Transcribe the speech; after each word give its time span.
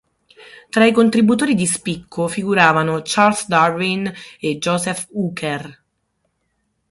Tra 0.69 0.83
i 0.85 0.91
contributori 0.91 1.53
di 1.53 1.67
spicco 1.67 2.27
figuravano 2.27 3.01
Charles 3.03 3.45
Darwin 3.47 4.11
e 4.39 4.57
Joseph 4.57 5.07
Hooker. 5.13 5.83